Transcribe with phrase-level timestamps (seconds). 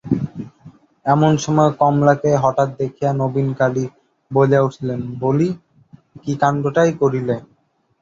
[1.05, 3.85] এমন সময় কমলাকে হঠাৎ দেখিয়া নবীনকালী
[4.31, 5.49] বলিয়া উঠিলেন, বলি,
[6.21, 7.35] কী কাণ্ডটাই করিলে?